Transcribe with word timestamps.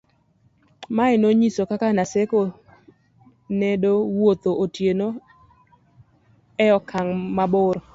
mae 0.95 1.15
no 1.21 1.29
niyiso 1.37 1.61
kaka 1.71 1.87
Naseko 1.97 2.39
nedo 3.59 3.93
wuotho 4.15 4.51
otieno 4.63 5.07
e 6.65 6.67
okang' 6.79 7.13
mabor 7.37 7.75